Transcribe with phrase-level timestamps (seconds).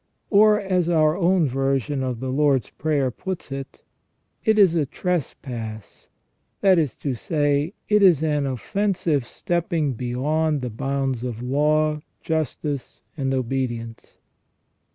[0.31, 3.83] Or, as our own version of the Lord's Prayer puts it,
[4.43, 6.07] it is a trespass,
[6.61, 13.03] that is to say, it is an offensive stepping beyond the bounds of law, justice,
[13.15, 14.17] and obedience.